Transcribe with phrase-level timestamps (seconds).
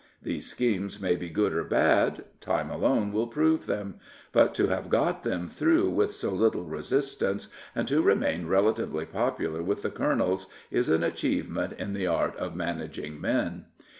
[0.23, 2.23] These schemes may be good or bad.
[2.39, 3.99] Time alone will prove them.
[4.31, 9.61] But to have got them through with so little resistance and to remain relatively popular
[9.61, 13.65] with the colonels is an achievement in the art of managing men.